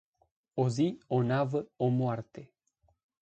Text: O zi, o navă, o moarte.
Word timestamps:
O 0.55 0.67
zi, 0.69 0.97
o 1.07 1.21
navă, 1.21 1.67
o 1.75 1.87
moarte. 1.87 2.53